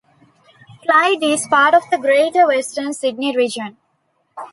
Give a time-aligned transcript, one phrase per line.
[0.83, 3.77] Clyde is part of the Greater Western Sydney region.